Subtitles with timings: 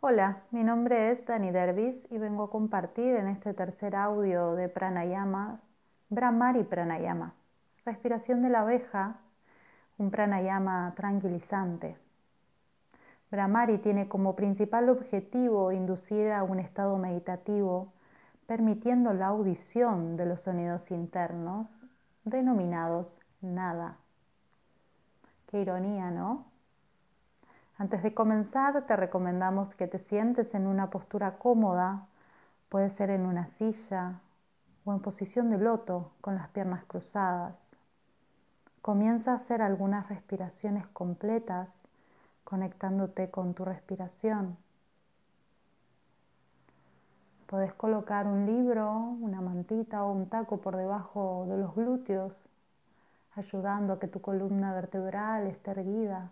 [0.00, 4.68] Hola, mi nombre es Dani Dervis y vengo a compartir en este tercer audio de
[4.68, 5.60] Pranayama,
[6.10, 7.32] Brahmari Pranayama,
[7.86, 9.16] respiración de la abeja,
[9.96, 11.96] un pranayama tranquilizante.
[13.30, 17.94] Brahmari tiene como principal objetivo inducir a un estado meditativo,
[18.46, 21.82] permitiendo la audición de los sonidos internos,
[22.22, 23.96] denominados nada.
[25.46, 26.44] Qué ironía, ¿no?
[27.78, 32.06] Antes de comenzar, te recomendamos que te sientes en una postura cómoda,
[32.70, 34.20] puede ser en una silla
[34.86, 37.68] o en posición de loto con las piernas cruzadas.
[38.80, 41.82] Comienza a hacer algunas respiraciones completas,
[42.44, 44.56] conectándote con tu respiración.
[47.46, 48.90] Puedes colocar un libro,
[49.20, 52.48] una mantita o un taco por debajo de los glúteos,
[53.34, 56.30] ayudando a que tu columna vertebral esté erguida.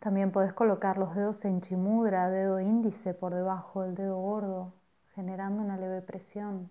[0.00, 4.72] También puedes colocar los dedos en chimudra, dedo índice por debajo del dedo gordo,
[5.14, 6.70] generando una leve presión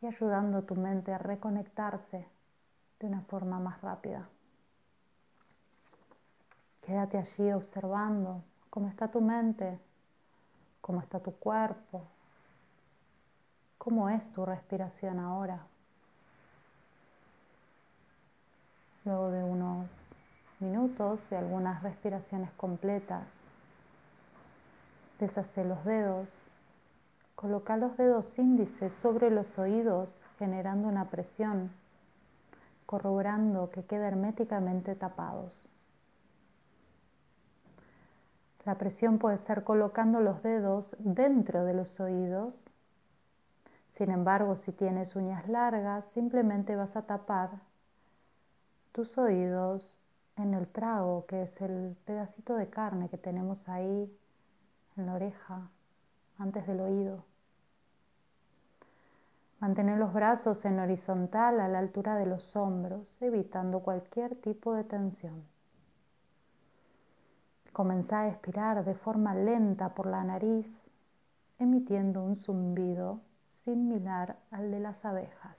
[0.00, 2.28] y ayudando a tu mente a reconectarse
[3.00, 4.28] de una forma más rápida.
[6.82, 9.80] Quédate allí observando cómo está tu mente,
[10.80, 12.04] cómo está tu cuerpo,
[13.78, 15.66] cómo es tu respiración ahora.
[19.04, 20.01] Luego de unos
[20.62, 23.26] minutos de algunas respiraciones completas.
[25.18, 26.48] Deshace los dedos.
[27.34, 31.72] Coloca los dedos índices sobre los oídos generando una presión,
[32.86, 35.68] corroborando que queden herméticamente tapados.
[38.64, 42.70] La presión puede ser colocando los dedos dentro de los oídos.
[43.96, 47.50] Sin embargo, si tienes uñas largas, simplemente vas a tapar
[48.92, 49.96] tus oídos
[50.36, 54.10] en el trago, que es el pedacito de carne que tenemos ahí
[54.96, 55.70] en la oreja,
[56.38, 57.24] antes del oído.
[59.60, 64.84] Mantener los brazos en horizontal a la altura de los hombros, evitando cualquier tipo de
[64.84, 65.44] tensión.
[67.72, 70.66] Comenzá a expirar de forma lenta por la nariz,
[71.58, 73.20] emitiendo un zumbido
[73.64, 75.56] similar al de las abejas.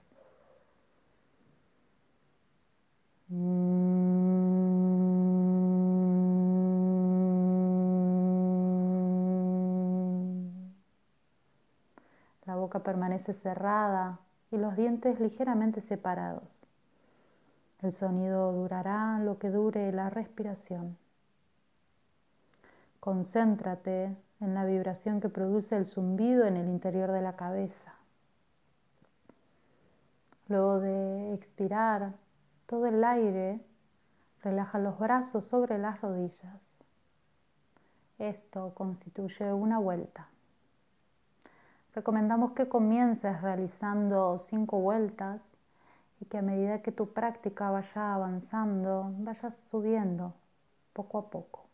[12.46, 16.66] La boca permanece cerrada y los dientes ligeramente separados.
[17.80, 20.96] El sonido durará lo que dure la respiración.
[23.00, 27.94] Concéntrate en la vibración que produce el zumbido en el interior de la cabeza.
[30.48, 32.14] Luego de expirar
[32.66, 33.60] todo el aire,
[34.42, 36.60] relaja los brazos sobre las rodillas.
[38.18, 40.28] Esto constituye una vuelta.
[41.94, 45.56] Recomendamos que comiences realizando cinco vueltas
[46.20, 50.34] y que a medida que tu práctica vaya avanzando, vayas subiendo
[50.92, 51.66] poco a poco.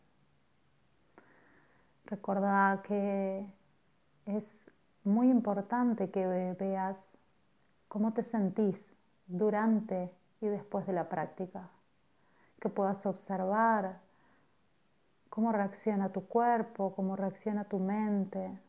[2.05, 3.47] Recuerda que
[4.27, 4.71] es
[5.03, 7.03] muy importante que veas
[7.87, 8.93] cómo te sentís
[9.25, 11.69] durante y después de la práctica,
[12.59, 13.99] que puedas observar
[15.31, 18.59] cómo reacciona tu cuerpo, cómo reacciona tu mente,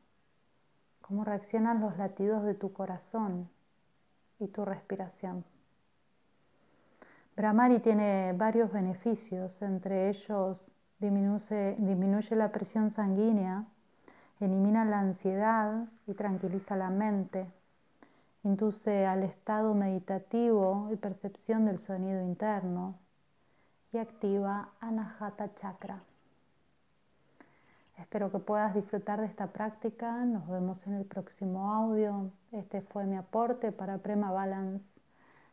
[1.02, 3.50] cómo reaccionan los latidos de tu corazón
[4.38, 5.44] y tu respiración.
[7.36, 13.64] Brahmari tiene varios beneficios, entre ellos disminuye, disminuye la presión sanguínea,
[14.40, 17.46] elimina la ansiedad y tranquiliza la mente,
[18.44, 22.98] induce al estado meditativo y percepción del sonido interno
[23.92, 26.02] y activa Anahata Chakra.
[28.02, 30.24] Espero que puedas disfrutar de esta práctica.
[30.24, 32.32] Nos vemos en el próximo audio.
[32.50, 34.84] Este fue mi aporte para Prema Balance.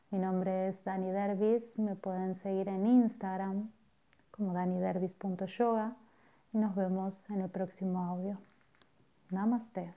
[0.10, 1.78] Mi nombre es Dani Dervis.
[1.78, 3.70] Me pueden seguir en Instagram
[4.32, 5.96] como danidervis.yoga
[6.52, 8.40] y nos vemos en el próximo audio.
[9.30, 9.94] Namaste.